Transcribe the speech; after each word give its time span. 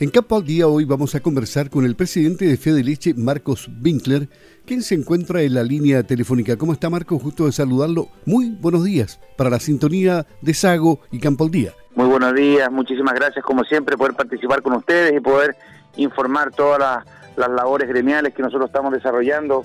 En 0.00 0.10
Campo 0.10 0.36
al 0.36 0.44
Día 0.44 0.68
hoy 0.68 0.84
vamos 0.84 1.16
a 1.16 1.20
conversar 1.20 1.70
con 1.70 1.84
el 1.84 1.96
presidente 1.96 2.44
de 2.44 2.56
Fede 2.56 2.84
Leche, 2.84 3.14
Marcos 3.14 3.68
Winkler, 3.82 4.28
quien 4.64 4.82
se 4.82 4.94
encuentra 4.94 5.42
en 5.42 5.54
la 5.54 5.64
línea 5.64 6.04
telefónica. 6.04 6.56
¿Cómo 6.56 6.72
está 6.72 6.88
Marcos? 6.88 7.20
Justo 7.20 7.46
de 7.46 7.52
saludarlo. 7.52 8.06
Muy 8.24 8.50
buenos 8.60 8.84
días 8.84 9.18
para 9.36 9.50
la 9.50 9.58
sintonía 9.58 10.24
de 10.40 10.54
Sago 10.54 11.00
y 11.10 11.18
Campo 11.18 11.42
al 11.42 11.50
Día. 11.50 11.72
Muy 11.96 12.06
buenos 12.06 12.32
días, 12.32 12.70
muchísimas 12.70 13.12
gracias 13.14 13.44
como 13.44 13.64
siempre 13.64 13.96
poder 13.96 14.14
participar 14.14 14.62
con 14.62 14.74
ustedes 14.74 15.16
y 15.16 15.18
poder 15.18 15.56
informar 15.96 16.52
todas 16.52 17.04
las, 17.36 17.50
labores 17.50 17.88
gremiales 17.88 18.32
que 18.34 18.42
nosotros 18.42 18.68
estamos 18.68 18.92
desarrollando. 18.92 19.64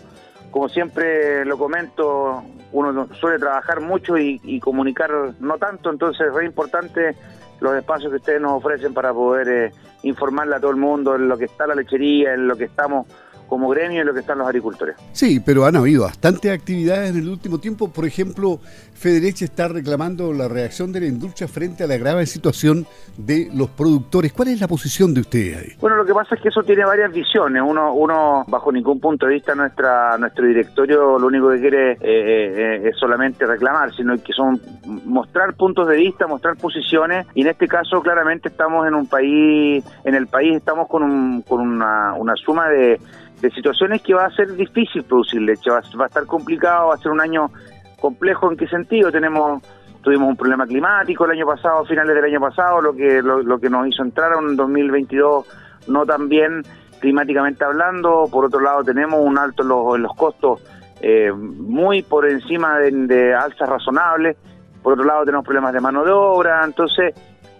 Como 0.49 0.67
siempre 0.67 1.45
lo 1.45 1.59
comento, 1.59 2.43
uno 2.71 3.07
suele 3.19 3.37
trabajar 3.37 3.81
mucho 3.81 4.17
y, 4.17 4.59
comunicar 4.61 5.11
no 5.39 5.59
tanto, 5.59 5.91
entonces 5.91 6.25
es 6.25 6.33
re 6.33 6.47
importante 6.47 7.15
los 7.63 7.77
espacios 7.77 8.11
que 8.11 8.17
ustedes 8.17 8.41
nos 8.41 8.51
ofrecen 8.51 8.93
para 8.93 9.13
poder 9.13 9.47
eh, 9.47 9.71
informarle 10.03 10.57
a 10.57 10.59
todo 10.59 10.71
el 10.71 10.77
mundo 10.77 11.15
en 11.15 11.29
lo 11.29 11.37
que 11.37 11.45
está 11.45 11.65
la 11.65 11.75
lechería, 11.75 12.33
en 12.33 12.45
lo 12.45 12.57
que 12.57 12.65
estamos 12.65 13.07
como 13.47 13.69
gremio 13.69 14.01
y 14.01 14.05
lo 14.05 14.13
que 14.13 14.21
están 14.21 14.37
los 14.37 14.47
agricultores. 14.47 14.95
Sí, 15.11 15.39
pero 15.39 15.65
han 15.65 15.75
habido 15.75 16.03
bastantes 16.03 16.51
actividades 16.51 17.11
en 17.11 17.17
el 17.17 17.29
último 17.29 17.59
tiempo. 17.59 17.89
Por 17.89 18.05
ejemplo, 18.05 18.59
Federeche 18.93 19.45
está 19.45 19.67
reclamando 19.67 20.33
la 20.33 20.47
reacción 20.47 20.91
de 20.91 21.01
la 21.01 21.07
industria 21.07 21.47
frente 21.47 21.83
a 21.83 21.87
la 21.87 21.97
grave 21.97 22.25
situación 22.25 22.85
de 23.17 23.49
los 23.53 23.69
productores. 23.69 24.33
¿Cuál 24.33 24.49
es 24.49 24.61
la 24.61 24.67
posición 24.67 25.13
de 25.13 25.21
ustedes 25.21 25.57
ahí? 25.57 25.77
Bueno, 25.79 25.97
lo 25.97 26.05
que 26.05 26.13
pasa 26.13 26.35
es 26.35 26.41
que 26.41 26.49
eso 26.49 26.63
tiene 26.63 26.85
varias 26.85 27.11
visiones. 27.11 27.61
Uno, 27.65 27.93
uno 27.93 28.45
bajo 28.47 28.71
ningún 28.71 28.99
punto 28.99 29.25
de 29.25 29.33
vista, 29.33 29.55
nuestra, 29.55 30.17
nuestro 30.17 30.45
directorio 30.45 31.19
lo 31.19 31.27
único 31.27 31.49
que 31.49 31.59
quiere 31.59 31.91
eh, 31.93 31.97
eh, 32.01 32.89
es 32.89 32.97
solamente 32.97 33.45
reclamar, 33.45 33.93
sino 33.93 34.15
que 34.17 34.33
son 34.33 34.59
mostrar 35.05 35.53
puntos 35.55 35.87
de 35.87 35.97
vista, 35.97 36.27
mostrar 36.27 36.55
posiciones. 36.57 37.27
Y 37.33 37.41
en 37.41 37.47
este 37.47 37.67
caso, 37.67 38.01
claramente 38.01 38.49
estamos 38.49 38.87
en 38.87 38.93
un 38.93 39.07
país, 39.07 39.83
en 40.03 40.15
el 40.15 40.27
país 40.27 40.55
estamos 40.55 40.87
con, 40.87 41.03
un, 41.03 41.41
con 41.41 41.61
una, 41.61 42.13
una 42.13 42.35
suma 42.35 42.69
de 42.69 42.99
de 43.43 43.51
situaciones 43.51 44.01
que 44.01 44.13
va 44.13 44.25
a 44.25 44.29
ser 44.31 44.55
difícil 44.55 45.03
producir 45.03 45.41
leche, 45.41 45.69
va, 45.69 45.79
a 45.79 46.07
estar 46.07 46.25
complicado, 46.25 46.87
va 46.87 46.95
a 46.95 46.97
ser 46.97 47.11
un 47.11 47.19
año 47.19 47.51
complejo 47.99 48.49
en 48.49 48.55
qué 48.55 48.67
sentido, 48.67 49.11
tenemos 49.11 49.61
tuvimos 50.01 50.29
un 50.29 50.37
problema 50.37 50.65
climático 50.65 51.25
el 51.25 51.31
año 51.31 51.45
pasado, 51.45 51.81
a 51.81 51.85
finales 51.85 52.15
del 52.15 52.23
año 52.23 52.39
pasado, 52.39 52.81
lo 52.81 52.93
que 52.93 53.21
lo, 53.21 53.59
que 53.59 53.69
nos 53.69 53.85
hizo 53.87 54.01
entrar 54.01 54.31
en 54.39 54.55
2022 54.55 55.45
no 55.87 56.05
tan 56.05 56.29
bien 56.29 56.61
climáticamente 57.01 57.65
hablando, 57.65 58.29
por 58.31 58.45
otro 58.45 58.61
lado 58.61 58.81
tenemos 58.81 59.19
un 59.21 59.37
alto 59.37 59.63
en 59.63 60.01
los, 60.01 60.15
costos 60.15 60.61
eh, 61.01 61.33
muy 61.33 62.01
por 62.01 62.25
encima 62.25 62.77
de, 62.79 62.91
de 62.91 63.33
alzas 63.33 63.67
razonables, 63.67 64.37
por 64.81 64.93
otro 64.93 65.03
lado 65.03 65.25
tenemos 65.25 65.43
problemas 65.43 65.73
de 65.73 65.81
mano 65.81 66.05
de 66.05 66.11
obra, 66.11 66.61
entonces 66.63 67.13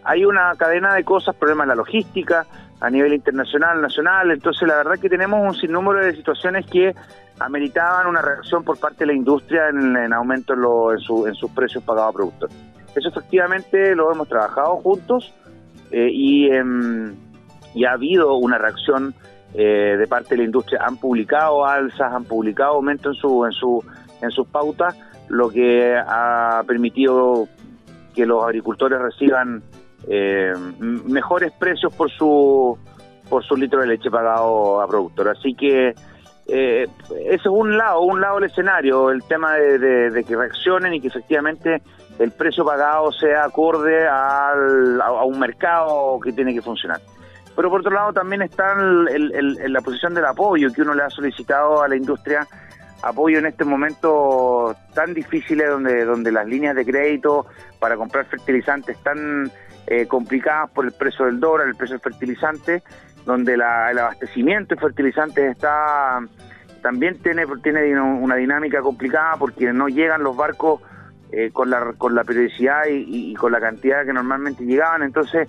hay 0.06 0.24
una 0.24 0.54
cadena 0.56 0.94
de 0.94 1.04
cosas, 1.04 1.36
problemas 1.36 1.66
en 1.66 1.70
la 1.70 1.76
logística, 1.76 2.46
a 2.84 2.90
nivel 2.90 3.14
internacional, 3.14 3.82
nacional. 3.82 4.30
Entonces, 4.32 4.68
la 4.68 4.76
verdad 4.76 5.00
que 5.00 5.10
tenemos 5.10 5.40
un 5.40 5.56
sinnúmero 5.56 6.06
de 6.06 6.14
situaciones 6.18 6.66
que 6.66 6.94
ameritaban 7.40 8.08
una 8.08 8.22
reacción 8.22 8.66
por 8.66 8.78
parte 8.78 9.00
de 9.00 9.06
la 9.08 9.14
industria 9.14 9.70
en, 9.70 10.12
aumento 10.12 10.54
en, 10.54 10.60
en, 11.28 11.34
sus 11.34 11.52
precios 11.52 11.82
pagados 11.86 12.10
a 12.10 12.18
productores. 12.18 12.56
Eso 12.94 13.08
efectivamente 13.08 13.96
lo 13.96 14.12
hemos 14.12 14.28
trabajado 14.28 14.76
juntos 14.82 15.34
eh, 15.92 16.10
y, 16.12 16.50
em, 16.52 17.16
y, 17.74 17.86
ha 17.86 17.94
habido 17.94 18.36
una 18.36 18.58
reacción 18.58 19.16
eh, 19.54 19.96
de 19.98 20.06
parte 20.08 20.32
de 20.32 20.40
la 20.40 20.44
industria. 20.44 20.82
Han 20.86 20.98
publicado 20.98 21.66
alzas, 21.66 22.12
han 22.12 22.26
publicado 22.26 22.74
aumentos 22.74 23.16
en, 23.16 23.22
su, 23.22 23.46
en, 23.46 23.52
su, 23.54 23.86
en 24.22 24.30
sus 24.30 24.46
pautas, 24.48 24.94
lo 25.30 25.50
que 25.50 25.96
ha 25.96 26.62
permitido 26.68 27.48
que 28.14 28.26
los 28.26 28.44
agricultores 28.44 29.00
reciban 29.00 29.64
eh, 30.08 30.54
mejores 30.80 31.52
precios 31.54 31.94
por 31.94 32.12
su 32.12 32.78
por 33.30 33.44
su 33.44 33.56
litro 33.56 33.82
de 33.82 33.88
leche 33.88 34.12
pagado 34.12 34.82
a 34.82 34.88
productor. 34.88 35.30
Así 35.30 35.56
que 35.56 35.96
eh, 36.48 36.88
ese 37.26 37.36
es 37.36 37.46
un 37.46 37.78
lado, 37.78 38.02
un 38.02 38.20
lado 38.20 38.36
del 38.36 38.50
escenario, 38.50 39.12
el 39.12 39.24
tema 39.24 39.56
de, 39.56 40.24
que 40.28 40.36
reaccionen 40.36 40.94
y 40.94 41.02
que 41.02 41.08
efectivamente 41.08 41.82
el 42.20 42.32
precio 42.32 42.66
pagado 42.66 43.12
sea 43.12 43.46
acorde 43.46 44.08
al, 44.08 45.02
a, 45.02 45.24
un 45.24 45.40
mercado 45.40 46.20
que 46.20 46.34
tiene 46.34 46.54
que 46.54 46.62
funcionar. 46.62 47.00
Pero 47.56 47.70
por 47.70 47.82
otro 47.82 47.92
lado 47.92 48.12
también 48.14 48.42
está 48.42 48.76
la 48.76 49.82
posición 49.82 50.14
del 50.14 50.26
apoyo 50.26 50.74
que 50.74 50.82
uno 50.82 50.96
le 50.96 51.04
ha 51.04 51.10
solicitado 51.10 51.84
a 51.84 51.88
la 51.88 51.96
industria, 51.96 52.48
apoyo 53.04 53.38
en 53.38 53.46
este 53.46 53.64
momento 53.64 54.76
tan 54.94 55.14
difíciles 55.14 55.70
donde, 55.70 56.04
donde 56.04 56.32
las 56.32 56.48
líneas 56.48 56.76
de 56.76 56.84
crédito 56.84 57.46
para 57.80 57.96
comprar 57.96 58.26
fertilizantes 58.26 58.98
están 58.98 59.52
eh, 59.88 60.06
complicadas 60.08 60.70
por 60.72 60.86
el 60.86 60.92
precio 60.92 61.26
del 61.26 61.40
dólar, 61.40 61.68
el 61.68 61.76
precio 61.76 61.96
del 61.98 62.02
fertilizante, 62.02 62.84
donde 63.26 63.54
el 63.54 63.62
abastecimiento 63.62 64.76
de 64.76 64.82
fertilizantes 64.82 65.52
está 65.52 66.20
también 66.84 67.18
tiene, 67.20 67.46
tiene 67.64 68.00
una 68.00 68.36
dinámica 68.36 68.82
complicada 68.82 69.38
porque 69.38 69.72
no 69.72 69.88
llegan 69.88 70.22
los 70.22 70.36
barcos 70.36 70.82
eh, 71.32 71.50
con, 71.52 71.70
la, 71.72 71.94
con 71.98 72.14
la 72.14 72.24
periodicidad 72.24 72.84
y, 72.90 73.34
con 73.34 73.52
la 73.54 73.60
cantidad 73.60 74.06
que 74.06 74.14
normalmente 74.14 74.66
llegaban. 74.66 75.02
Entonces, 75.02 75.48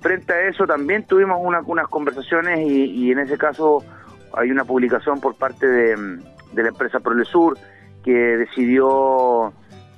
frente 0.00 0.32
a 0.32 0.48
eso 0.48 0.66
también 0.66 1.04
tuvimos 1.04 1.38
unas 1.40 1.86
conversaciones 1.86 2.66
y, 2.66 3.12
en 3.12 3.20
ese 3.20 3.38
caso 3.38 3.84
hay 4.32 4.50
una 4.50 4.64
publicación 4.64 5.20
por 5.20 5.36
parte 5.36 5.66
de, 5.66 5.96
la 6.54 6.68
empresa 6.68 6.98
Prolesur 6.98 7.58
que 8.02 8.12
decidió 8.12 9.52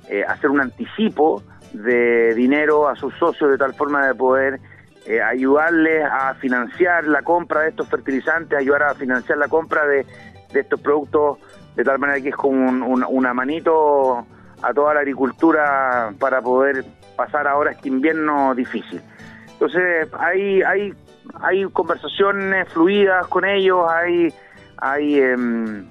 eh, 0.09 0.23
hacer 0.27 0.49
un 0.49 0.59
anticipo 0.59 1.41
de 1.73 2.33
dinero 2.35 2.87
a 2.87 2.95
sus 2.95 3.13
socios 3.15 3.51
de 3.51 3.57
tal 3.57 3.73
forma 3.73 4.07
de 4.07 4.15
poder 4.15 4.59
eh, 5.05 5.21
ayudarles 5.21 6.05
a 6.09 6.33
financiar 6.35 7.05
la 7.05 7.23
compra 7.23 7.61
de 7.61 7.69
estos 7.69 7.89
fertilizantes, 7.89 8.57
ayudar 8.57 8.83
a 8.83 8.95
financiar 8.95 9.37
la 9.37 9.47
compra 9.47 9.85
de, 9.85 10.05
estos 10.53 10.79
productos, 10.79 11.39
de 11.75 11.83
tal 11.83 11.99
manera 11.99 12.21
que 12.21 12.29
es 12.29 12.35
como 12.35 12.85
una 13.07 13.33
manito 13.33 14.25
a 14.61 14.73
toda 14.73 14.93
la 14.93 15.01
agricultura 15.01 16.13
para 16.19 16.41
poder 16.41 16.85
pasar 17.17 17.47
ahora 17.47 17.71
este 17.71 17.89
invierno 17.89 18.55
difícil. 18.55 19.01
Entonces 19.51 20.07
hay 20.17 20.61
hay 20.61 20.93
hay 21.41 21.63
conversaciones 21.65 22.69
fluidas 22.69 23.27
con 23.27 23.45
ellos, 23.45 23.85
hay 23.89 24.33
hay 24.77 25.19
em, 25.19 25.85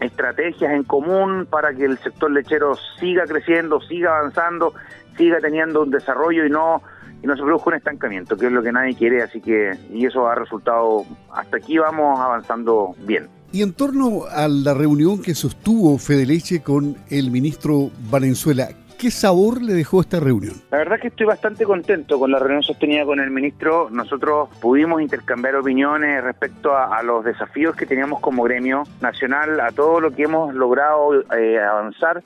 estrategias 0.00 0.72
en 0.72 0.84
común 0.84 1.46
para 1.50 1.74
que 1.74 1.84
el 1.84 1.98
sector 1.98 2.30
lechero 2.30 2.76
siga 2.98 3.24
creciendo, 3.24 3.80
siga 3.80 4.18
avanzando, 4.18 4.74
siga 5.18 5.38
teniendo 5.40 5.82
un 5.82 5.90
desarrollo 5.90 6.46
y 6.46 6.50
no 6.50 6.82
y 7.22 7.26
no 7.26 7.36
se 7.36 7.42
produzca 7.42 7.70
un 7.70 7.76
estancamiento, 7.76 8.36
que 8.36 8.46
es 8.46 8.52
lo 8.52 8.62
que 8.62 8.70
nadie 8.72 8.94
quiere, 8.94 9.22
así 9.22 9.40
que 9.40 9.72
y 9.92 10.06
eso 10.06 10.26
ha 10.28 10.36
resultado 10.36 11.04
hasta 11.34 11.56
aquí 11.56 11.76
vamos 11.76 12.18
avanzando 12.18 12.94
bien. 13.00 13.26
Y 13.50 13.62
en 13.62 13.72
torno 13.72 14.24
a 14.30 14.46
la 14.46 14.72
reunión 14.72 15.20
que 15.20 15.34
sostuvo 15.34 15.98
Fedeleche 15.98 16.62
con 16.62 16.96
el 17.10 17.30
ministro 17.30 17.90
Valenzuela, 18.10 18.68
¿Qué 18.98 19.12
sabor 19.12 19.62
le 19.62 19.74
dejó 19.74 20.00
esta 20.00 20.18
reunión? 20.18 20.54
La 20.72 20.78
verdad 20.78 20.98
que 20.98 21.06
estoy 21.06 21.24
bastante 21.24 21.64
contento 21.64 22.18
con 22.18 22.32
la 22.32 22.40
reunión 22.40 22.64
sostenida 22.64 23.04
con 23.04 23.20
el 23.20 23.30
ministro. 23.30 23.88
Nosotros 23.90 24.48
pudimos 24.60 25.00
intercambiar 25.00 25.54
opiniones 25.54 26.20
respecto 26.24 26.76
a, 26.76 27.00
los 27.04 27.24
desafíos 27.24 27.76
que 27.76 27.86
teníamos 27.86 28.18
como 28.18 28.42
gremio 28.42 28.82
nacional, 29.00 29.60
a 29.60 29.70
todo 29.70 30.00
lo 30.00 30.10
que 30.10 30.24
hemos 30.24 30.52
logrado 30.52 31.14
eh, 31.32 31.60
avanzar 31.60 32.24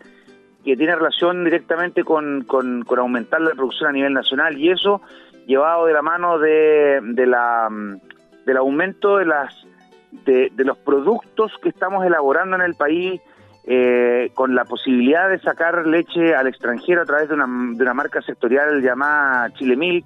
que 0.64 0.76
tiene 0.76 0.94
relación 0.94 1.44
directamente 1.44 2.04
con, 2.04 2.44
con, 2.44 2.84
aumentar 2.98 3.40
la 3.40 3.50
producción 3.50 3.90
a 3.90 3.92
nivel 3.92 4.12
nacional 4.12 4.58
y 4.58 4.70
eso 4.70 5.00
llevado 5.46 5.86
de 5.86 5.92
la 5.92 6.02
mano 6.02 6.38
de, 6.38 7.00
de 7.02 7.26
la, 7.26 7.68
del 8.46 8.56
aumento 8.56 9.18
de, 9.18 9.26
las, 9.26 9.54
de, 10.24 10.50
los 10.58 10.78
productos 10.78 11.52
que 11.62 11.68
estamos 11.68 12.04
elaborando 12.06 12.56
en 12.56 12.62
el 12.62 12.74
país, 12.74 13.20
eh, 13.64 14.30
con 14.34 14.54
la 14.54 14.64
posibilidad 14.64 15.28
de 15.28 15.38
sacar 15.40 15.86
leche 15.86 16.34
al 16.34 16.46
extranjero 16.46 17.02
a 17.02 17.04
través 17.04 17.28
de 17.28 17.34
una, 17.34 17.46
de 17.46 17.82
una 17.82 17.94
marca 17.94 18.22
sectorial 18.22 18.82
llamada 18.82 19.52
Chile 19.54 19.76
Milk, 19.76 20.04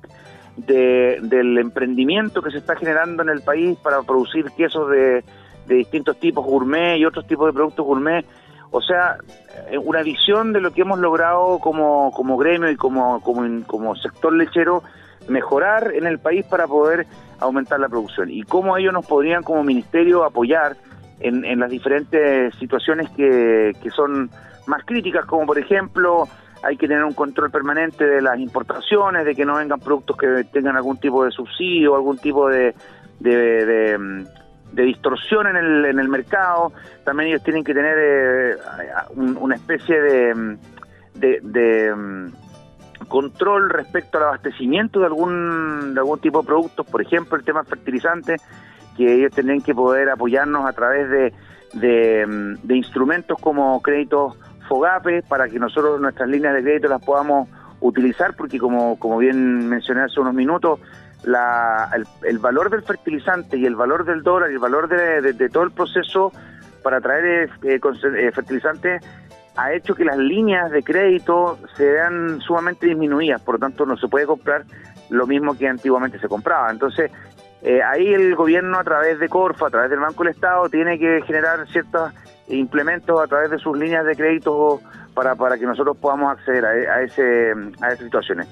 de, 0.57 1.19
del 1.23 1.59
emprendimiento 1.59 2.41
que 2.41 2.51
se 2.51 2.59
está 2.59 2.77
generando 2.77 3.23
en 3.23 3.29
el 3.29 3.43
país 3.43 3.79
para 3.79 4.03
producir 4.03 4.47
quesos 4.57 4.91
de, 4.91 5.23
de 5.67 5.75
distintos 5.75 6.19
tipos 6.19 6.45
gourmet 6.45 6.99
y 6.99 7.05
otros 7.05 7.27
tipos 7.27 7.47
de 7.47 7.53
productos 7.53 7.85
gourmet 7.85 8.25
o 8.77 8.83
sea, 8.83 9.17
eh, 9.71 9.79
una 9.79 10.03
visión 10.03 10.53
de 10.53 10.61
lo 10.61 10.71
que 10.71 10.83
hemos 10.83 10.99
logrado 10.99 11.59
como, 11.61 12.11
como 12.13 12.37
gremio 12.37 12.71
y 12.71 12.77
como, 12.77 13.23
como, 13.23 13.97
sector 13.97 14.35
lechero, 14.35 14.83
mejorar 15.29 15.93
en 15.95 16.07
el 16.07 16.19
país 16.19 16.45
para 16.45 16.67
poder 16.67 17.07
aumentar 17.41 17.81
la 17.81 17.89
producción. 17.89 18.31
Y 18.31 18.43
cómo 18.43 18.77
ellos 18.77 18.93
nos 18.93 19.07
podrían 19.07 19.43
como 19.43 19.65
ministerio 19.65 20.25
apoyar 20.25 20.77
en, 21.21 21.45
en 21.47 21.59
las 21.59 21.71
diferentes 21.71 22.55
situaciones 22.57 23.09
que, 23.11 23.73
que 23.83 23.91
son 23.91 24.31
más 24.67 24.85
críticas, 24.85 25.25
como 25.25 25.47
por 25.47 25.59
ejemplo 25.59 26.29
hay 26.63 26.77
que 26.77 26.87
tener 26.87 27.05
un 27.05 27.15
control 27.15 27.51
permanente 27.51 28.05
de 28.05 28.21
las 28.21 28.39
importaciones, 28.39 29.25
de 29.25 29.35
que 29.35 29.47
no 29.47 29.57
vengan 29.57 29.81
productos 29.81 30.17
que 30.19 30.45
tengan 30.53 30.77
algún 30.77 30.99
tipo 30.99 31.25
de 31.25 31.31
subsidio, 31.31 31.95
algún 31.95 32.19
tipo 32.19 32.49
de, 32.49 32.75
de, 33.21 33.97
mm, 33.99 34.25
de 34.73 34.83
distorsión 34.83 35.47
en 35.47 35.57
el, 35.57 35.85
en 35.87 35.99
el 35.99 36.09
mercado, 36.09 36.73
también 37.05 37.31
ellos 37.31 37.43
tienen 37.43 37.65
que 37.65 37.75
tener 37.75 37.97
eh, 37.99 38.57
una 39.15 39.55
especie 39.55 40.01
de, 40.01 40.59
de, 41.15 42.31
control 43.09 43.71
respecto 43.71 44.19
al 44.19 44.25
abastecimiento 44.25 45.01
de 45.01 45.07
algún, 45.07 45.95
de 45.95 46.01
algún 46.01 46.19
tipo 46.19 46.41
de 46.41 46.47
productos, 46.47 46.87
por 46.87 47.01
ejemplo 47.01 47.37
el 47.37 47.45
tema 47.45 47.63
fertilizante, 47.65 48.37
que 48.97 49.15
ellos 49.15 49.33
tienen 49.33 49.61
que 49.61 49.75
poder 49.75 50.11
apoyarnos 50.11 50.67
a 50.67 50.73
través 50.73 51.09
de, 51.11 51.33
de, 51.75 52.77
instrumentos 52.77 53.39
como 53.41 53.81
créditos 53.83 54.37
FOGAPE 54.69 55.23
para 55.23 55.49
que 55.49 55.59
nosotros 55.59 56.01
nuestras 56.01 56.29
líneas 56.29 56.55
de 56.55 56.63
crédito 56.63 56.89
las 56.89 57.05
podamos 57.05 57.49
utilizar, 57.81 58.35
porque 58.35 58.59
como, 58.59 58.99
como 58.99 59.19
bien 59.19 59.69
mencioné 59.69 60.03
hace 60.03 60.21
unos 60.21 60.35
minutos, 60.35 60.81
la, 61.25 61.91
el, 62.23 62.39
valor 62.39 62.71
del 62.71 62.83
fertilizante 62.83 63.57
y 63.57 63.67
el 63.67 63.75
valor 63.75 64.05
del 64.05 64.23
dólar 64.23 64.51
y 64.51 64.55
el 64.55 64.59
valor 64.59 64.89
de, 64.89 65.49
todo 65.49 65.65
el 65.65 65.73
proceso 65.73 66.33
para 66.83 67.01
traer 67.01 67.51
eh, 67.63 67.81
eh, 67.81 68.33
fertilizantes 68.33 69.03
ha 69.57 69.73
hecho 69.73 69.95
que 69.95 70.05
las 70.05 70.19
líneas 70.19 70.71
de 70.71 70.83
crédito 70.83 71.59
se 71.77 71.91
vean 71.91 72.41
sumamente 72.41 72.87
disminuidas, 72.87 73.41
por 73.41 73.55
lo 73.55 73.59
tanto 73.59 73.87
no 73.87 73.97
se 73.97 74.07
puede 74.07 74.27
comprar 74.27 74.65
lo 75.09 75.27
mismo 75.27 75.57
que 75.57 75.67
antiguamente 75.67 76.19
se 76.19 76.29
compraba. 76.29 76.71
Entonces, 76.71 77.11
eh, 77.63 77.83
ahí 77.83 78.13
el 78.13 78.35
gobierno 78.37 78.79
a 78.79 78.85
través 78.85 79.19
de 79.19 79.29
Corfo, 79.29 79.67
a 79.67 79.71
través 79.71 79.91
del 79.91 80.01
Banco 80.01 80.23
del 80.23 80.35
Estado, 80.35 80.69
tiene 80.69 80.99
que 80.99 81.23
generar 81.23 81.67
ciertos 81.69 82.13
implementos 82.49 83.21
a 83.21 83.27
través 83.27 83.51
de 83.51 83.59
sus 83.59 83.77
líneas 83.77 84.05
de 84.05 84.15
crédito 84.15 84.81
para, 85.15 85.35
para 85.35 85.57
que 85.57 85.65
nosotros 85.65 85.97
podamos 85.97 86.33
acceder 86.33 86.65
a, 86.67 86.69
a, 86.69 87.03
ese, 87.03 87.53
a 87.81 87.89
esas 87.89 88.05
situaciones. 88.05 88.47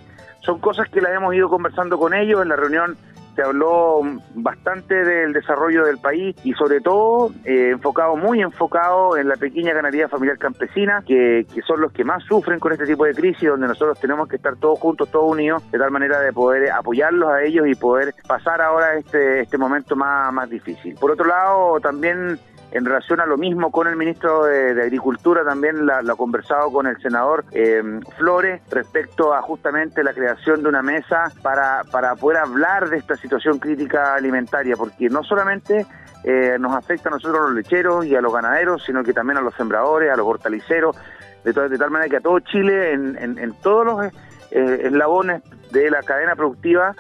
Son 0.45 0.59
cosas 0.59 0.89
que 0.89 1.01
las 1.01 1.13
hemos 1.13 1.35
ido 1.35 1.49
conversando 1.49 1.99
con 1.99 2.15
ellos 2.15 2.43
en 2.43 2.49
la 2.49 2.57
reunión 2.57 2.97
se 3.35 3.43
habló 3.43 4.01
bastante 4.35 4.95
del 4.95 5.33
desarrollo 5.33 5.85
del 5.85 5.99
país 5.99 6.37
y 6.45 6.53
sobre 6.55 6.81
todo 6.81 7.31
eh, 7.45 7.71
enfocado, 7.71 8.17
muy 8.17 8.41
enfocado 8.41 9.17
en 9.17 9.29
la 9.29 9.37
pequeña 9.37 9.73
ganadería 9.73 10.09
familiar 10.09 10.39
campesina, 10.39 11.03
que, 11.07 11.47
que, 11.53 11.63
son 11.63 11.81
los 11.81 11.93
que 11.93 12.05
más 12.05 12.23
sufren 12.25 12.61
con 12.61 12.73
este 12.73 12.87
tipo 12.87 13.05
de 13.05 13.15
crisis, 13.15 13.49
donde 13.49 13.67
nosotros 13.67 13.99
tenemos 14.01 14.29
que 14.29 14.37
estar 14.37 14.57
todos 14.57 14.79
juntos, 14.79 15.11
todos 15.11 15.31
unidos, 15.31 15.69
de 15.71 15.79
tal 15.79 15.91
manera 15.91 16.21
de 16.21 16.33
poder 16.33 16.71
apoyarlos 16.71 17.31
a 17.31 17.43
ellos 17.43 17.67
y 17.67 17.75
poder 17.75 18.15
pasar 18.27 18.61
ahora 18.61 18.95
este, 18.95 19.41
este 19.41 19.59
momento 19.59 19.97
más, 19.97 20.33
más 20.33 20.49
difícil. 20.49 20.95
Por 20.95 21.11
otro 21.11 21.27
lado, 21.27 21.81
también 21.81 22.39
en 22.75 22.85
relación 22.85 23.21
a 23.21 23.27
lo 23.27 23.39
mismo 23.39 23.71
con 23.71 23.87
el 23.87 23.95
ministro 23.95 24.45
de, 24.47 24.83
Agricultura, 24.83 25.45
también 25.45 25.87
lo 25.87 25.95
ha 25.95 26.17
conversado 26.17 26.73
con 26.73 26.89
el 26.89 27.01
senador 27.01 27.45
eh, 27.53 27.81
Flores 28.19 28.63
respecto 28.69 29.33
a 29.33 29.41
justamente 29.43 30.03
la 30.03 30.13
creación 30.13 30.61
de 30.61 30.71
una 30.71 30.83
mesa 30.83 31.33
para, 31.41 31.85
para 31.93 32.17
poder 32.17 32.39
hablar 32.39 32.91
de 32.91 32.97
esta 32.97 33.15
situación 33.15 33.61
crítica 33.61 34.17
alimentaria, 34.17 34.75
porque 34.77 35.09
no 35.09 35.23
solamente 35.23 35.87
eh, 36.25 36.57
nos 36.59 36.75
afecta 36.75 37.11
a 37.11 37.13
nosotros 37.13 37.43
los 37.43 37.55
lecheros 37.55 38.07
y 38.07 38.17
a 38.17 38.21
los 38.21 38.35
ganaderos, 38.35 38.83
sino 38.85 39.05
que 39.05 39.13
también 39.13 39.39
a 39.39 39.41
los 39.41 39.55
sembradores, 39.55 40.13
a 40.13 40.17
los 40.17 40.27
hortaliceros, 40.27 40.97
de, 41.45 41.53
de 41.53 41.79
tal 41.79 41.93
manera 41.93 42.11
que 42.11 42.17
a 42.17 42.21
todo 42.21 42.41
Chile, 42.41 42.91
en, 42.93 43.39
en, 43.39 43.53
todos 43.63 43.87
los 43.87 44.05
eh, 44.51 44.81
eslabones 44.83 45.43
de 45.71 45.91
la 45.91 46.03
cadena 46.03 46.35
productiva, 46.35 46.97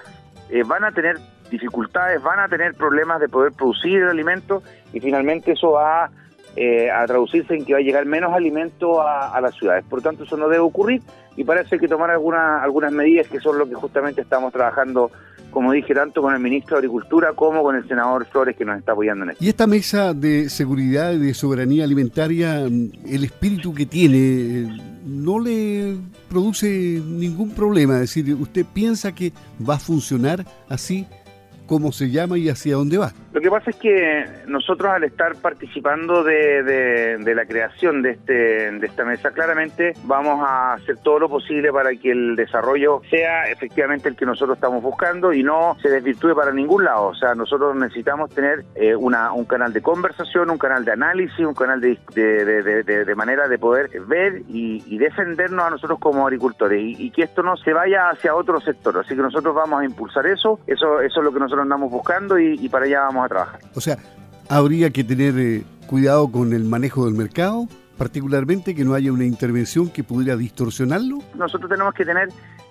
van 0.67 0.85
a 0.85 0.93
tener 0.93 1.19
dificultades, 1.50 2.23
van 2.23 2.41
a 2.41 2.49
tener 2.49 2.75
problemas 2.75 3.20
de 3.20 3.29
poder 3.29 3.52
producir 3.52 4.00
el 4.00 4.08
alimento 4.08 4.62
y 4.93 5.00
finalmente 5.00 5.52
eso 5.52 5.73
va 5.73 6.11
eh, 6.56 6.88
a 6.88 7.05
traducirse 7.06 7.55
en 7.55 7.64
que 7.64 7.73
va 7.73 7.81
a 7.81 7.82
llegar 7.82 8.06
menos 8.06 8.32
alimento 8.32 9.02
a, 9.02 9.41
las 9.41 9.55
ciudades. 9.56 9.85
Por 9.85 10.02
tanto, 10.02 10.23
eso 10.23 10.37
no 10.37 10.49
debe 10.49 10.62
ocurrir 10.62 11.02
y 11.37 11.43
parece 11.43 11.79
que 11.81 11.88
tomar 11.88 12.11
algunas 12.11 12.62
algunas 12.62 12.93
medidas 12.93 13.26
que 13.26 13.41
son 13.41 13.58
lo 13.58 13.69
que 13.69 13.75
justamente 13.75 14.20
estamos 14.20 14.52
trabajando, 14.52 15.11
como 15.50 15.73
dije, 15.73 15.93
tanto 15.94 16.23
con 16.23 16.32
el 16.32 16.38
ministro 16.38 16.76
de 16.76 16.79
Agricultura 16.79 17.32
como 17.35 17.64
con 17.64 17.75
el 17.75 17.88
senador 17.88 18.25
Flores 18.26 18.56
que 18.56 18.64
nos 18.64 18.79
está 18.79 18.93
apoyando 18.93 19.25
en 19.25 19.31
esto. 19.31 19.44
Y 19.44 19.49
esta 19.49 19.67
mesa 19.67 20.14
de 20.14 20.49
seguridad 20.49 21.12
y 21.12 21.19
de 21.19 21.35
soberanía 21.35 21.82
alimentaria, 21.82 22.61
el 22.61 23.25
espíritu 23.25 23.75
que 23.75 23.87
tiene, 23.87 24.79
no 25.05 25.41
le 25.41 25.96
produce 26.29 26.69
ningún 26.69 27.50
problema. 27.50 27.94
Es 27.94 28.14
decir, 28.14 28.32
¿usted 28.35 28.64
piensa 28.73 29.12
que 29.12 29.32
va 29.69 29.75
a 29.75 29.79
funcionar 29.81 30.44
así? 30.69 31.06
Cómo 31.66 31.93
se 31.93 32.11
llama 32.11 32.38
y 32.38 32.49
hacia 32.49 32.76
dónde 32.76 32.99
va. 32.99 33.12
Lo 33.32 33.40
que 33.40 33.50
pasa 33.50 33.70
es 33.70 33.76
que 33.76 34.25
nosotros 34.46 34.93
al 34.93 35.05
estar 35.05 35.34
participando 35.37 36.22
de, 36.22 37.19
la 37.34 37.46
creación 37.46 38.02
de, 38.02 38.11
este, 38.11 38.84
esta 38.87 39.05
mesa, 39.05 39.32
claramente 39.32 39.93
vamos 40.05 40.40
a 40.46 40.75
hacer 40.75 40.99
todo 40.99 41.19
lo 41.19 41.28
posible 41.28 41.72
para 41.72 41.90
que 41.96 42.12
el 42.12 42.37
desarrollo 42.37 43.00
sea 43.11 43.50
efectivamente 43.50 44.08
el 44.08 44.16
que 44.16 44.25
nosotros 44.25 44.56
estamos 44.56 44.82
buscando 44.82 45.32
y 45.32 45.43
no 45.43 45.76
se 45.82 45.88
desvirtúe 45.88 46.34
para 46.34 46.52
ningún 46.52 46.84
lado. 46.84 47.06
O 47.06 47.14
sea, 47.14 47.34
nosotros 47.34 47.75
necesitamos 47.75 48.31
tener 48.31 48.64
eh, 48.76 48.94
una, 48.94 49.32
un 49.32 49.44
canal 49.46 49.72
de 49.72 49.82
conversación, 49.82 50.50
un 50.50 50.58
canal 50.58 50.84
de 50.84 50.93
análisis, 50.93 51.44
un 51.44 51.55
canal 51.55 51.81
de, 51.81 51.99
de 52.14 53.14
manera 53.17 53.49
de 53.49 53.58
poder 53.58 53.90
ver 54.06 54.43
y, 54.49 54.94
defendernos 54.99 55.67
a 55.67 55.70
nosotros 55.70 55.99
como 55.99 56.25
agricultores 56.25 56.81
y, 56.81 57.06
y, 57.06 57.10
que 57.10 57.22
esto 57.22 57.43
no 57.43 57.56
se 57.56 57.72
vaya 57.72 58.08
hacia 58.08 58.34
otro 58.34 58.60
sector. 58.60 58.96
Así 58.99 59.14
que 59.14 59.20
nosotros 59.20 59.55
vamos 59.55 59.81
a 59.81 59.84
impulsar 59.84 60.26
eso, 60.26 60.60
eso, 60.67 61.00
eso 61.00 61.20
es 61.20 61.25
lo 61.25 61.32
que 61.32 61.40
nosotros 61.40 61.54
andamos 61.62 61.91
buscando 61.91 62.39
y, 62.39 62.69
para 62.69 62.87
allá 62.87 63.01
vamos 63.03 63.25
a 63.25 63.29
trabajar. 63.29 63.61
O 63.75 63.81
sea, 63.81 63.99
habría 64.49 64.91
que 64.91 65.05
tener 65.05 65.39
eh, 65.39 65.65
cuidado 65.87 66.31
con 66.31 66.53
el 66.53 66.65
manejo 66.65 67.06
del 67.06 67.15
mercado, 67.15 67.67
particularmente 67.99 68.75
que 68.75 68.85
no 68.85 68.95
haya 68.95 69.12
una 69.12 69.25
intervención 69.25 69.91
que 69.91 70.05
pudiera 70.05 70.37
distorsionarlo. 70.37 71.19
Nosotros 71.35 71.71
tenemos 71.71 71.95
que 71.95 72.05
tener 72.05 72.29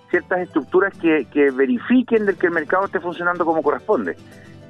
ciertas 0.10 0.40
estructuras 0.40 0.94
que, 0.98 1.26
que 1.32 1.52
verifiquen 1.52 2.26
de 2.26 2.36
que 2.36 2.48
el 2.48 2.54
mercado 2.54 2.86
esté 2.86 3.00
funcionando 3.00 3.46
como 3.46 3.62
corresponde. 3.62 4.16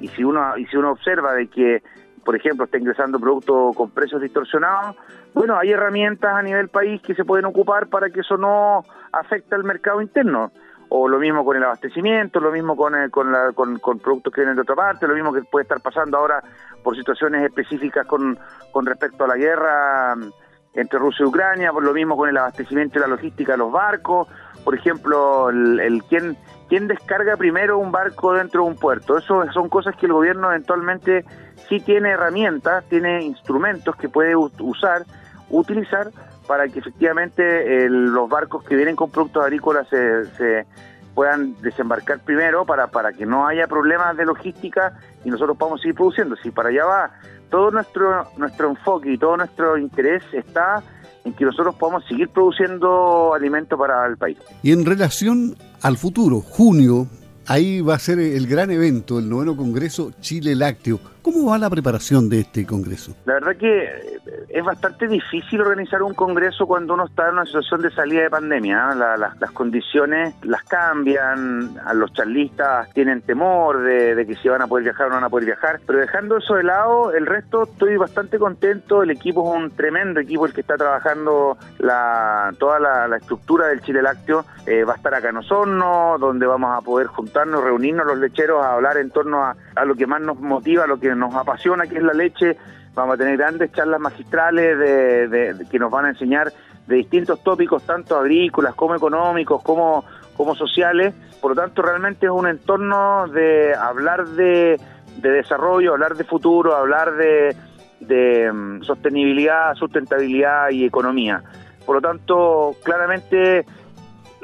Y 0.00 0.08
si 0.08 0.24
uno 0.24 0.56
y 0.56 0.66
si 0.66 0.76
uno 0.76 0.92
observa 0.92 1.34
de 1.34 1.48
que 1.48 1.82
por 2.24 2.34
ejemplo, 2.34 2.64
está 2.64 2.78
ingresando 2.78 3.20
productos 3.20 3.76
con 3.76 3.90
precios 3.90 4.20
distorsionados, 4.20 4.96
bueno, 5.34 5.58
hay 5.58 5.70
herramientas 5.70 6.34
a 6.34 6.42
nivel 6.42 6.68
país 6.68 7.00
que 7.02 7.14
se 7.14 7.24
pueden 7.24 7.44
ocupar 7.44 7.88
para 7.88 8.10
que 8.10 8.20
eso 8.20 8.36
no 8.36 8.84
afecte 9.12 9.54
al 9.54 9.64
mercado 9.64 10.00
interno 10.00 10.50
o 10.96 11.08
lo 11.08 11.18
mismo 11.18 11.44
con 11.44 11.56
el 11.56 11.64
abastecimiento, 11.64 12.38
lo 12.38 12.52
mismo 12.52 12.76
con, 12.76 12.94
eh, 12.94 13.10
con, 13.10 13.32
la, 13.32 13.50
con, 13.52 13.80
productos 13.98 14.32
que 14.32 14.42
vienen 14.42 14.54
de 14.54 14.62
otra 14.62 14.76
parte, 14.76 15.08
lo 15.08 15.14
mismo 15.14 15.32
que 15.32 15.42
puede 15.42 15.64
estar 15.64 15.80
pasando 15.80 16.16
ahora 16.16 16.40
por 16.84 16.94
situaciones 16.94 17.42
específicas 17.42 18.06
con, 18.06 18.38
con 18.70 18.86
respecto 18.86 19.24
a 19.24 19.26
la 19.26 19.36
guerra 19.36 20.14
mm, 20.14 20.30
entre 20.74 21.00
Rusia 21.00 21.24
y 21.24 21.26
Ucrania, 21.26 21.72
por 21.72 21.82
lo 21.82 21.92
mismo 21.92 22.16
con 22.16 22.28
el 22.28 22.36
abastecimiento 22.36 22.98
y 22.98 23.00
la 23.00 23.08
logística 23.08 23.52
de 23.52 23.58
los 23.58 23.72
barcos, 23.72 24.28
por 24.62 24.76
ejemplo, 24.76 25.50
el, 25.50 26.00
quién, 26.08 26.36
quién 26.68 26.86
descarga 26.86 27.36
primero 27.36 27.76
un 27.80 27.90
barco 27.90 28.32
dentro 28.32 28.62
de 28.62 28.68
un 28.68 28.76
puerto. 28.76 29.18
Eso 29.18 29.44
son 29.52 29.68
cosas 29.68 29.96
que 29.96 30.06
el 30.06 30.12
gobierno 30.12 30.48
eventualmente 30.52 31.24
sí 31.68 31.80
tiene 31.80 32.10
herramientas, 32.10 32.84
tiene 32.88 33.24
instrumentos 33.24 33.96
que 33.96 34.08
puede 34.08 34.36
usar, 34.36 35.02
utilizar 35.50 36.12
para 36.46 36.68
que 36.68 36.78
efectivamente 36.78 37.88
los 37.88 38.28
barcos 38.28 38.64
que 38.64 38.76
vienen 38.76 38.96
con 38.96 39.10
productos 39.10 39.42
agrícolas 39.42 39.88
se, 39.88 40.66
puedan 41.14 41.54
desembarcar 41.62 42.20
primero 42.20 42.64
para, 42.64 42.88
para 42.88 43.12
que 43.12 43.24
no 43.24 43.46
haya 43.46 43.68
problemas 43.68 44.16
de 44.16 44.26
logística 44.26 44.98
y 45.24 45.30
nosotros 45.30 45.56
podamos 45.56 45.80
seguir 45.80 45.94
produciendo. 45.94 46.34
Si 46.36 46.50
para 46.50 46.70
allá 46.70 46.84
va, 46.84 47.10
todo 47.50 47.70
nuestro, 47.70 48.26
nuestro 48.36 48.70
enfoque 48.70 49.12
y 49.12 49.18
todo 49.18 49.36
nuestro 49.36 49.78
interés 49.78 50.24
está 50.32 50.82
en 51.24 51.32
que 51.32 51.44
nosotros 51.44 51.74
podamos 51.76 52.04
seguir 52.06 52.28
produciendo 52.28 53.32
alimentos 53.34 53.78
para 53.78 54.06
el 54.06 54.16
país. 54.16 54.38
Y 54.62 54.72
en 54.72 54.84
relación 54.84 55.56
al 55.82 55.96
futuro, 55.96 56.40
junio, 56.40 57.06
ahí 57.46 57.80
va 57.80 57.94
a 57.94 57.98
ser 57.98 58.18
el 58.18 58.46
gran 58.46 58.70
evento, 58.70 59.18
el 59.18 59.28
noveno 59.28 59.56
Congreso 59.56 60.12
Chile 60.20 60.54
Lácteo. 60.54 61.13
¿Cómo 61.24 61.50
va 61.50 61.56
la 61.56 61.70
preparación 61.70 62.28
de 62.28 62.40
este 62.40 62.66
Congreso? 62.66 63.16
La 63.24 63.32
verdad 63.32 63.56
que 63.56 64.20
es 64.50 64.62
bastante 64.62 65.08
difícil 65.08 65.58
organizar 65.62 66.02
un 66.02 66.12
congreso 66.12 66.66
cuando 66.66 66.92
uno 66.92 67.06
está 67.06 67.28
en 67.28 67.32
una 67.32 67.46
situación 67.46 67.80
de 67.80 67.90
salida 67.92 68.24
de 68.24 68.30
pandemia. 68.30 68.90
¿eh? 68.92 68.96
las 69.40 69.50
condiciones 69.52 70.34
las 70.42 70.62
cambian, 70.64 71.74
los 71.94 72.12
charlistas 72.12 72.90
tienen 72.92 73.22
temor 73.22 73.82
de, 73.82 74.26
que 74.26 74.36
si 74.36 74.50
van 74.50 74.60
a 74.60 74.66
poder 74.66 74.84
viajar 74.84 75.06
o 75.06 75.08
no 75.08 75.14
van 75.14 75.24
a 75.24 75.30
poder 75.30 75.46
viajar, 75.46 75.80
pero 75.86 75.98
dejando 75.98 76.36
eso 76.36 76.56
de 76.56 76.62
lado, 76.64 77.14
el 77.14 77.24
resto 77.24 77.62
estoy 77.62 77.96
bastante 77.96 78.38
contento. 78.38 79.02
El 79.02 79.10
equipo 79.10 79.50
es 79.50 79.62
un 79.62 79.70
tremendo 79.70 80.20
equipo 80.20 80.44
el 80.44 80.52
que 80.52 80.60
está 80.60 80.76
trabajando 80.76 81.56
la, 81.78 82.52
toda 82.58 82.78
la, 82.78 83.16
estructura 83.16 83.68
del 83.68 83.80
Chile 83.80 84.02
Lácteo. 84.02 84.44
Eh, 84.66 84.84
va 84.84 84.92
a 84.92 84.96
estar 84.96 85.14
acá 85.14 85.30
en 85.30 85.38
Osorno, 85.38 86.16
donde 86.18 86.46
vamos 86.46 86.76
a 86.76 86.82
poder 86.82 87.06
juntarnos, 87.06 87.64
reunirnos 87.64 88.06
los 88.06 88.18
lecheros 88.18 88.62
a 88.62 88.74
hablar 88.74 88.98
en 88.98 89.10
torno 89.10 89.42
a, 89.42 89.56
a 89.74 89.84
lo 89.86 89.94
que 89.94 90.06
más 90.06 90.20
nos 90.20 90.38
motiva, 90.38 90.84
a 90.84 90.86
lo 90.86 91.00
que 91.00 91.13
nos 91.16 91.34
apasiona, 91.34 91.86
que 91.86 91.96
es 91.96 92.02
la 92.02 92.12
leche 92.12 92.56
Vamos 92.94 93.14
a 93.14 93.18
tener 93.18 93.36
grandes 93.36 93.72
charlas 93.72 94.00
magistrales 94.00 94.78
de, 94.78 95.66
que 95.68 95.78
nos 95.78 95.90
van 95.90 96.04
a 96.04 96.08
enseñar 96.10 96.52
de 96.86 96.96
distintos 96.96 97.42
tópicos, 97.42 97.82
tanto 97.82 98.16
agrícolas 98.16 98.74
como 98.74 98.94
económicos, 98.94 99.62
como, 99.62 100.04
como 100.36 100.54
sociales. 100.54 101.12
Por 101.40 101.56
lo 101.56 101.62
tanto, 101.62 101.82
realmente 101.82 102.26
es 102.26 102.32
un 102.32 102.46
entorno 102.46 103.26
de 103.28 103.74
hablar 103.74 104.28
de, 104.28 104.80
desarrollo, 105.16 105.92
hablar 105.92 106.14
de 106.14 106.22
futuro, 106.22 106.76
hablar 106.76 107.16
de, 107.16 107.56
de 107.98 108.52
mm, 108.52 108.82
sostenibilidad, 108.82 109.74
sustentabilidad 109.74 110.70
y 110.70 110.84
economía. 110.84 111.42
Por 111.84 111.96
lo 111.96 112.00
tanto, 112.00 112.76
claramente 112.84 113.66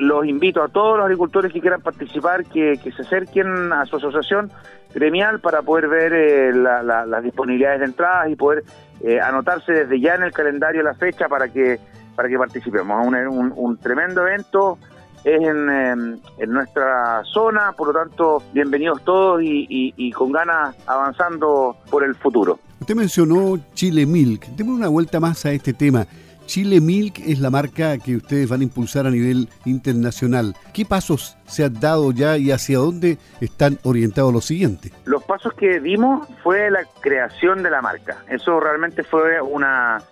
los 0.01 0.27
invito 0.27 0.63
a 0.63 0.69
todos 0.69 0.97
los 0.97 1.05
agricultores 1.05 1.53
que 1.53 1.61
quieran 1.61 1.83
participar 1.83 2.45
que, 2.47 2.77
se 2.77 3.03
acerquen 3.03 3.73
a 3.73 3.85
su 3.87 3.97
asociación 3.97 4.51
gremial 4.95 5.41
para 5.41 5.63
poder 5.63 5.89
ver 5.89 6.13
eh, 6.13 6.53
las 6.53 7.23
disponibilidades 7.23 7.81
de 7.81 7.87
entradas 7.87 8.31
y 8.31 8.37
poder 8.37 8.65
eh, 9.03 9.21
anotarse 9.21 9.73
desde 9.73 10.01
ya 10.01 10.15
en 10.15 10.25
el 10.25 10.33
calendario 10.33 10.83
la 10.83 10.95
fecha 10.95 11.29
para 11.29 11.49
que 11.49 11.79
para 12.17 12.29
que 12.29 12.37
participemos. 12.37 13.07
Un, 13.07 13.53
un, 13.57 13.79
tremendo 13.79 14.27
evento 14.27 14.79
es 15.25 15.41
en, 15.41 16.21
nuestra 16.49 17.23
zona, 17.25 17.73
por 17.73 17.89
lo 17.89 17.95
tanto, 17.95 18.43
bienvenidos 18.53 19.03
todos 19.05 19.41
y, 19.43 20.13
con 20.13 20.33
ganas 20.33 20.77
avanzando 20.87 21.77
por 21.91 22.05
el 22.05 22.15
futuro. 22.15 22.59
Usted 22.81 22.95
mencionó 22.95 23.59
Chile 23.75 24.05
Milk. 24.07 24.47
Demos 24.57 24.77
una 24.77 24.89
vuelta 24.89 25.21
más 25.21 25.47
a 25.47 25.53
este 25.53 25.73
tema. 25.73 26.07
Chile 26.51 26.81
Milk 26.81 27.21
es 27.25 27.39
la 27.39 27.49
marca 27.49 27.97
que 27.99 28.17
ustedes 28.17 28.49
van 28.49 28.59
a 28.59 28.65
impulsar 28.65 29.07
a 29.07 29.11
nivel 29.11 29.49
internacional. 29.67 30.57
¿Qué 30.75 30.85
pasos 30.85 31.37
se 31.47 31.63
han 31.63 31.79
dado 31.79 32.11
ya 32.11 32.39
y 32.39 32.51
hacia 32.51 32.79
dónde 32.79 33.19
están 33.41 33.79
orientados 33.85 34.33
los 34.33 34.47
siguientes? 34.47 34.91
Los 35.05 35.23
pasos 35.23 35.53
que 35.55 35.79
dimos 35.79 36.27
fue 36.43 36.69
la 36.73 36.81
creación 37.03 37.63
de 37.63 37.71
la 37.71 37.81
marca. 37.81 38.25
Eso 38.29 38.59
realmente 38.59 39.05
fue 39.05 39.41
una, 39.41 40.03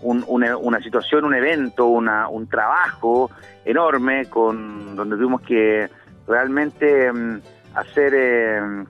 una, 0.00 0.80
situación, 0.80 1.26
un 1.26 1.34
evento, 1.34 1.84
una, 1.84 2.26
un 2.26 2.46
trabajo 2.46 3.30
enorme 3.66 4.30
con 4.30 4.96
donde 4.96 5.16
tuvimos 5.16 5.42
que 5.42 5.90
realmente 6.26 7.12
mm, 7.12 7.40
hacer 7.74 8.14
eh, 8.16 8.84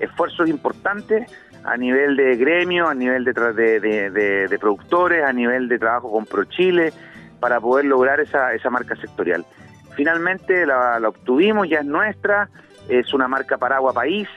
esfuerzos 0.00 0.50
importantes 0.50 1.30
a 1.64 1.76
nivel 1.76 2.16
de 2.16 2.36
gremio, 2.36 2.88
a 2.88 2.94
nivel 2.94 3.24
de, 3.24 3.32
de, 3.32 4.48
de, 4.48 4.58
productores, 4.58 5.24
a 5.24 5.32
nivel 5.32 5.68
de 5.68 5.78
trabajo 5.78 6.10
con 6.10 6.26
ProChile, 6.26 6.92
para 7.40 7.60
poder 7.60 7.84
lograr 7.86 8.20
esa, 8.20 8.52
esa 8.54 8.70
marca 8.70 8.96
sectorial. 8.96 9.44
Finalmente 9.94 10.66
la, 10.66 11.00
obtuvimos, 11.06 11.68
ya 11.68 11.80
es 11.80 11.86
nuestra, 11.86 12.48
es 12.88 13.12
una 13.12 13.28
marca 13.28 13.58
Paragua 13.58 13.92
País, 13.92 14.28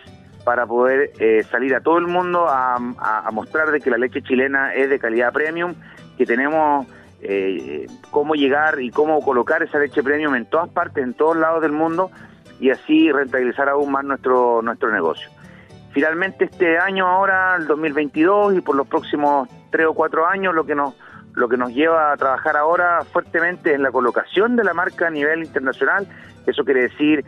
para 0.43 0.67
poder 0.67 1.11
eh, 1.19 1.43
salir 1.49 1.73
a 1.73 1.81
todo 1.81 1.97
el 1.97 2.05
mundo 2.05 2.47
a, 2.47 2.75
a, 2.75 3.31
mostrar 3.31 3.71
de 3.71 3.81
que 3.81 3.89
la 3.89 3.97
leche 3.97 4.21
chilena 4.21 4.75
es 4.75 4.91
de 4.91 4.99
calidad 4.99 5.33
premium, 5.33 5.73
que 6.17 6.25
tenemos 6.25 6.85
eh, 7.21 7.87
cómo 8.11 8.35
llegar 8.35 8.79
y 8.79 8.91
cómo 8.91 9.21
colocar 9.21 9.63
esa 9.63 9.79
leche 9.79 10.03
premium 10.03 10.35
en 10.35 10.45
todas 10.45 10.69
partes, 10.69 11.03
en 11.03 11.15
todos 11.15 11.35
lados 11.35 11.63
del 11.63 11.71
mundo 11.71 12.11
y 12.59 12.69
así 12.69 13.11
rentabilizar 13.11 13.69
aún 13.69 13.91
más 13.91 14.05
nuestro, 14.05 14.61
nuestro 14.61 14.91
negocio. 14.91 15.29
Finalmente 15.95 16.43
este 16.43 16.77
año 16.77 17.07
ahora, 17.07 17.55
el 17.55 17.67
2022 17.67 18.57
y 18.57 18.59
por 18.59 18.75
los 18.75 18.85
próximos 18.85 19.47
tres 19.71 19.87
o 19.87 19.93
cuatro 19.93 20.27
años, 20.27 20.53
lo 20.53 20.65
que 20.65 20.75
nos 20.75 20.93
lo 21.35 21.47
que 21.47 21.55
nos 21.55 21.71
lleva 21.73 22.11
a 22.11 22.17
trabajar 22.17 22.57
ahora 22.57 23.05
fuertemente 23.13 23.73
es 23.73 23.79
la 23.79 23.91
colocación 23.91 24.57
de 24.57 24.65
la 24.65 24.73
marca 24.73 25.07
a 25.07 25.09
nivel 25.09 25.43
internacional. 25.43 26.05
Eso 26.45 26.65
quiere 26.65 26.81
decir 26.81 27.23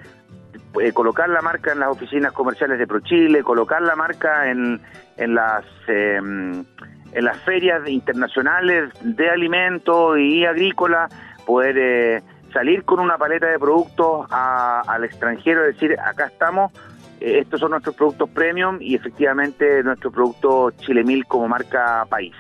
eh, 0.82 0.92
colocar 0.92 1.30
la 1.30 1.42
marca 1.42 1.72
en 1.72 1.80
las 1.80 1.92
oficinas 1.92 2.34
comerciales 2.34 2.78
de 2.78 2.88
ProChile, 2.88 3.42
colocar 3.42 3.82
la 3.82 3.96
marca 3.96 4.52
en, 4.52 4.82
en 5.16 5.34
las 5.34 5.64
em, 5.88 6.66
en 7.14 7.24
las 7.24 7.38
ferias 7.44 7.88
internacionales 7.88 8.92
de 9.02 9.30
alimentos 9.30 10.20
y 10.20 10.44
agrícola, 10.44 11.08
poder 11.46 11.78
eh, 11.78 12.22
salir 12.52 12.84
con 12.84 13.00
una 13.00 13.18
paleta 13.18 13.48
de 13.48 13.60
productos 13.60 14.28
al 14.30 15.06
extranjero, 15.06 15.64
decir, 15.64 15.98
acá 15.98 16.26
estamos, 16.26 16.74
eh, 17.20 17.40
estos 17.40 17.60
son 17.60 17.72
nuestros 17.72 17.96
productos 17.96 18.30
premium 18.30 18.78
y 18.80 18.96
efectivamente 18.96 19.84
nuestro 19.84 20.12
producto 20.12 20.72
Chile 20.72 21.04
Mil 21.04 21.26
como 21.26 21.48
marca 21.48 22.06
país. 22.10 22.36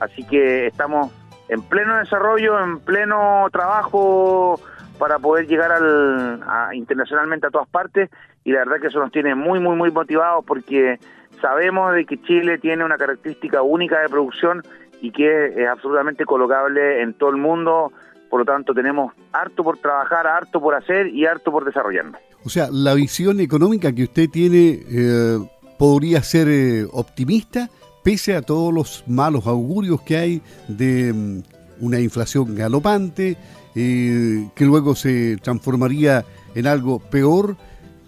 Así 0.00 0.24
que 0.24 0.66
estamos 0.66 1.12
en 1.48 1.62
pleno 1.62 1.98
desarrollo, 1.98 2.58
en 2.60 2.80
pleno 2.80 3.46
trabajo 3.52 4.60
para 4.98 5.18
poder 5.18 5.46
llegar 5.46 5.72
al, 5.72 6.40
internacionalmente 6.72 7.46
a 7.46 7.50
todas 7.50 7.68
partes 7.68 8.10
y 8.44 8.52
la 8.52 8.60
verdad 8.60 8.80
que 8.80 8.88
eso 8.88 9.00
nos 9.00 9.12
tiene 9.12 9.34
muy, 9.34 9.60
muy, 9.60 9.76
muy 9.76 9.90
motivados 9.90 10.44
porque 10.44 10.98
sabemos 11.40 11.94
de 11.94 12.06
que 12.06 12.20
Chile 12.22 12.58
tiene 12.58 12.84
una 12.84 12.96
característica 12.96 13.62
única 13.62 14.00
de 14.00 14.08
producción 14.08 14.62
y 15.00 15.10
que 15.10 15.62
es 15.62 15.68
absolutamente 15.68 16.24
colocable 16.24 17.02
en 17.02 17.14
todo 17.14 17.30
el 17.30 17.36
mundo, 17.36 17.92
por 18.30 18.40
lo 18.40 18.46
tanto 18.46 18.74
tenemos 18.74 19.12
harto 19.32 19.62
por 19.62 19.78
trabajar, 19.78 20.26
harto 20.26 20.60
por 20.60 20.74
hacer 20.74 21.08
y 21.08 21.26
harto 21.26 21.50
por 21.52 21.64
desarrollarnos. 21.64 22.20
O 22.44 22.48
sea, 22.48 22.68
la 22.70 22.94
visión 22.94 23.40
económica 23.40 23.92
que 23.92 24.04
usted 24.04 24.28
tiene 24.30 24.80
eh, 24.88 25.38
podría 25.78 26.22
ser 26.22 26.48
eh, 26.48 26.86
optimista 26.92 27.68
pese 28.04 28.36
a 28.36 28.42
todos 28.42 28.72
los 28.72 29.04
malos 29.08 29.46
augurios 29.46 30.00
que 30.02 30.16
hay 30.16 30.42
de 30.68 31.12
mm, 31.12 31.42
una 31.80 31.98
inflación 31.98 32.54
galopante, 32.54 33.36
eh, 33.74 34.48
que 34.54 34.64
luego 34.64 34.94
se 34.94 35.38
transformaría 35.42 36.24
en 36.54 36.66
algo 36.66 37.00
peor, 37.00 37.56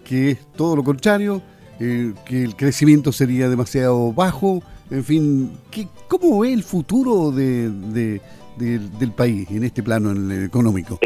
que 0.05 0.31
es 0.31 0.53
todo 0.53 0.77
lo 0.77 0.85
contrario, 0.85 1.43
que 1.79 2.43
el 2.43 2.57
crecimiento 2.57 3.13
sería 3.13 3.49
demasiado 3.49 4.13
bajo, 4.13 4.63
en 4.91 5.05
fin, 5.05 5.59
¿qué, 5.71 5.87
¿cómo 6.09 6.41
ve 6.41 6.53
el 6.53 6.63
futuro 6.63 7.31
de, 7.31 8.21
del 8.59 9.13
país 9.13 9.51
en 9.51 9.65
este 9.65 9.83
plano 9.83 10.13
económico? 10.45 10.99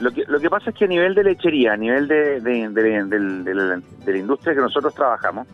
Lo 0.00 0.10
que, 0.10 0.24
lo 0.26 0.40
que 0.40 0.50
pasa 0.50 0.70
es 0.70 0.76
que 0.76 0.84
a 0.86 0.88
nivel 0.88 1.14
de 1.14 1.24
lechería, 1.24 1.74
a 1.74 1.76
nivel 1.76 2.08
de, 2.08 2.40
de 2.40 3.54
la, 3.54 4.18
industria 4.18 4.54
que 4.54 4.60
nosotros 4.60 4.94
trabajamos, 4.94 5.46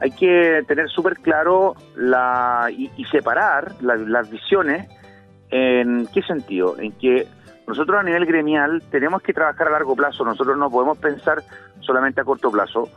hay 0.00 0.10
que 0.10 0.64
tener 0.66 0.88
súper 0.88 1.14
claro 1.18 1.74
la, 1.94 2.68
y, 2.70 3.04
separar 3.06 3.74
las 3.80 4.30
visiones 4.30 4.88
en 5.50 6.08
qué 6.12 6.22
sentido, 6.22 6.76
en 6.78 6.92
que 6.92 7.28
nosotros 7.66 7.98
a 7.98 8.02
nivel 8.02 8.26
gremial 8.26 8.82
tenemos 8.90 9.22
que 9.22 9.32
trabajar 9.32 9.68
a 9.68 9.70
largo 9.70 9.94
plazo, 9.94 10.24
nosotros 10.24 10.58
no 10.58 10.70
podemos 10.70 10.98
pensar 10.98 11.42
solamente 11.80 12.20
a 12.20 12.24
corto 12.24 12.50
plazo, 12.50 12.88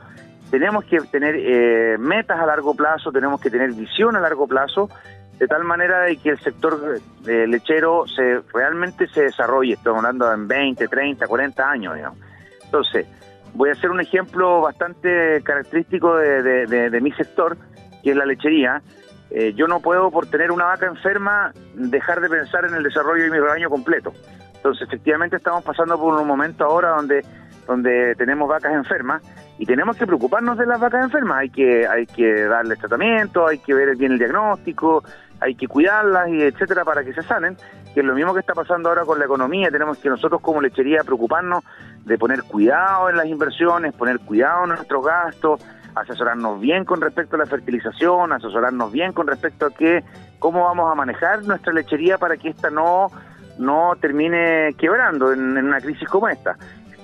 tenemos 0.50 0.86
que 0.86 1.00
tener 1.02 1.36
eh, 1.38 1.98
metas 1.98 2.40
a 2.40 2.46
largo 2.46 2.74
plazo, 2.74 3.12
tenemos 3.12 3.40
que 3.40 3.50
tener 3.50 3.74
visión 3.74 4.16
a 4.16 4.20
largo 4.20 4.48
plazo, 4.48 4.90
de 5.40 5.48
tal 5.48 5.64
manera 5.64 6.02
de 6.02 6.18
que 6.18 6.30
el 6.30 6.40
sector 6.40 7.00
eh, 7.28 7.48
lechero 7.48 8.06
se 8.08 8.42
realmente 8.54 9.08
se 9.08 9.24
desarrolle, 9.24 9.74
estamos 9.74 10.00
hablando 10.00 10.32
en 10.34 10.48
20, 10.48 10.88
30, 10.88 11.28
40 11.28 11.70
años, 11.70 11.96
digamos. 11.96 12.20
Entonces, 12.64 13.06
voy 13.54 13.70
a 13.70 13.74
hacer 13.74 13.92
un 13.92 14.02
ejemplo 14.02 14.62
bastante 14.62 15.42
característico 15.44 16.16
de, 16.18 17.00
mi 17.02 17.12
sector, 17.12 17.58
que 18.04 18.12
es 18.12 18.16
la 18.16 18.26
lechería. 18.26 18.82
Eh, 19.30 19.54
yo 19.54 19.68
no 19.68 19.80
puedo, 19.80 20.10
por 20.10 20.28
tener 20.28 20.52
una 20.52 20.66
vaca 20.66 20.88
enferma, 20.88 21.52
dejar 21.74 22.22
de 22.22 22.30
pensar 22.30 22.66
en 22.66 22.74
el 22.74 22.84
desarrollo 22.84 23.24
de 23.24 23.30
mi 23.30 23.38
rebaño 23.38 23.70
completo. 23.70 24.14
Entonces, 24.56 24.88
efectivamente, 24.88 25.36
estamos 25.36 25.64
pasando 25.64 26.00
por 26.00 26.20
un 26.20 26.28
momento 26.28 26.66
ahora 26.66 26.90
donde, 26.90 27.24
donde 27.68 28.16
tenemos 28.16 28.50
vacas 28.50 28.74
enfermas 28.74 29.22
y 29.60 29.66
tenemos 29.66 29.98
que 29.98 30.06
preocuparnos 30.06 30.58
de 30.58 30.66
las 30.66 30.80
vacas 30.80 31.06
enfermas. 31.06 31.40
Hay 31.40 31.50
que, 31.50 31.88
hay 31.88 32.06
que 32.06 32.44
darles 32.44 32.80
tratamiento, 32.80 33.48
hay 33.48 33.60
que 33.60 33.74
ver 33.74 33.96
bien 33.96 34.14
el 34.14 34.20
diagnóstico, 34.20 35.04
hay 35.40 35.56
que 35.56 35.68
cuidarlas 35.68 36.30
y 36.30 36.42
etcétera 36.42 36.84
para 36.84 37.04
que 37.04 37.14
se 37.14 37.22
sanen. 37.24 37.58
Que 37.94 38.02
es 38.02 38.06
lo 38.06 38.14
mismo 38.14 38.34
que 38.34 38.42
está 38.42 38.54
pasando 38.54 38.90
ahora 38.90 39.06
con 39.06 39.18
la 39.18 39.26
economía. 39.26 39.72
Tenemos 39.72 39.98
que 39.98 40.10
nosotros 40.10 40.42
como 40.42 40.62
lechería 40.62 41.04
preocuparnos 41.04 41.64
de 42.06 42.18
poner 42.18 42.44
cuidado 42.44 43.10
en 43.10 43.18
las 43.18 43.26
inversiones, 43.26 43.94
poner 43.96 44.20
cuidado 44.20 44.64
en 44.64 44.70
nuestros 44.70 45.04
gastos, 45.04 45.62
asesorarnos 45.96 46.60
bien 46.60 46.86
con 46.86 47.02
respecto 47.02 47.36
a 47.36 47.40
la 47.40 47.46
fertilización, 47.46 48.32
asesorarnos 48.32 48.92
bien 48.92 49.14
con 49.14 49.28
respecto 49.28 49.66
a 49.66 49.72
qué, 49.72 50.04
cómo 50.40 50.64
vamos 50.64 50.92
a 50.92 50.96
manejar 50.96 51.44
nuestra 51.44 51.74
lechería 51.74 52.18
para 52.18 52.38
que 52.38 52.50
esta 52.50 52.70
no 52.70 53.10
no 53.58 53.94
termine 54.00 54.74
quebrando 54.78 55.34
en, 55.34 55.58
una 55.58 55.80
crisis 55.80 56.08
como 56.08 56.30
esta. 56.30 56.58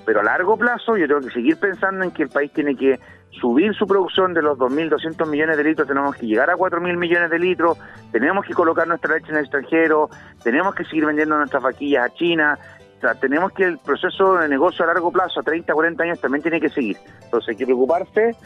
Pero 0.04 0.20
a 0.20 0.22
largo 0.22 0.56
plazo 0.56 0.96
yo 0.96 1.06
tengo 1.06 1.20
que 1.20 1.30
seguir 1.30 1.56
pensando 1.58 2.04
en 2.04 2.10
que 2.10 2.24
el 2.24 2.28
país 2.28 2.52
tiene 2.52 2.76
que 2.76 2.98
subir 3.40 3.74
su 3.74 3.86
producción 3.86 4.32
de 4.32 4.42
los 4.42 4.58
2.200 4.58 5.26
millones 5.28 5.56
de 5.56 5.64
litros, 5.64 5.88
tenemos 5.88 6.14
que 6.16 6.26
llegar 6.26 6.50
a 6.50 6.54
4.000 6.54 6.96
millones 6.96 7.30
de 7.30 7.38
litros, 7.38 7.78
tenemos 8.12 8.44
que 8.46 8.54
colocar 8.54 8.86
nuestra 8.86 9.14
leche 9.14 9.30
en 9.30 9.36
el 9.36 9.42
extranjero, 9.42 10.08
tenemos 10.42 10.74
que 10.74 10.84
seguir 10.84 11.06
vendiendo 11.06 11.36
nuestras 11.36 11.62
vaquillas 11.62 12.06
a 12.06 12.14
China, 12.14 12.58
tenemos 13.20 13.52
que 13.52 13.64
el 13.64 13.78
proceso 13.78 14.36
de 14.36 14.48
negocio 14.48 14.84
a 14.84 14.88
largo 14.88 15.12
plazo, 15.12 15.40
a 15.40 15.42
30, 15.42 15.72
40 15.72 16.02
años, 16.02 16.20
también 16.20 16.42
tiene 16.42 16.60
que 16.60 16.70
seguir. 16.70 16.96
Entonces 17.22 17.50
hay 17.50 17.56
que 17.56 17.64
preocuparse 17.66 18.36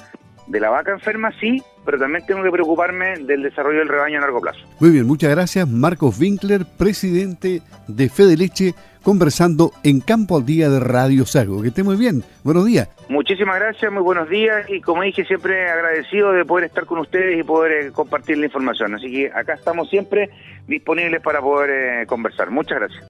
de 0.48 0.60
la 0.60 0.70
vaca 0.70 0.92
enferma, 0.92 1.32
sí, 1.40 1.62
pero 1.84 1.98
también 1.98 2.24
tengo 2.26 2.42
que 2.42 2.50
preocuparme 2.50 3.18
del 3.18 3.42
desarrollo 3.42 3.78
del 3.78 3.88
rebaño 3.88 4.18
a 4.18 4.20
largo 4.22 4.40
plazo. 4.40 4.60
Muy 4.80 4.90
bien, 4.90 5.06
muchas 5.06 5.30
gracias. 5.30 5.68
Marcos 5.68 6.18
Winkler, 6.18 6.64
presidente 6.76 7.62
de 7.86 8.08
Fede 8.08 8.36
Leche, 8.36 8.74
conversando 9.02 9.72
en 9.84 10.00
Campo 10.00 10.36
al 10.36 10.44
Día 10.44 10.68
de 10.68 10.80
Radio 10.80 11.24
Sago. 11.24 11.62
Que 11.62 11.68
esté 11.68 11.82
muy 11.82 11.96
bien. 11.96 12.22
Buenos 12.44 12.66
días. 12.66 12.88
Muchísimas 13.08 13.58
gracias, 13.58 13.90
muy 13.90 14.02
buenos 14.02 14.28
días 14.28 14.68
y 14.68 14.80
como 14.80 15.02
dije, 15.02 15.24
siempre 15.24 15.70
agradecido 15.70 16.32
de 16.32 16.44
poder 16.44 16.66
estar 16.66 16.84
con 16.84 16.98
ustedes 16.98 17.38
y 17.38 17.42
poder 17.42 17.86
eh, 17.86 17.92
compartir 17.92 18.36
la 18.38 18.46
información. 18.46 18.94
Así 18.94 19.10
que 19.10 19.30
acá 19.32 19.54
estamos 19.54 19.88
siempre 19.88 20.30
disponibles 20.66 21.22
para 21.22 21.40
poder 21.40 22.02
eh, 22.02 22.06
conversar. 22.06 22.50
Muchas 22.50 22.78
gracias. 22.78 23.04